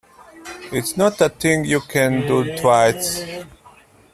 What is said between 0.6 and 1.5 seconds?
It's not a